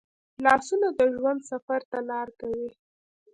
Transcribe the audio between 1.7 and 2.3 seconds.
ته لار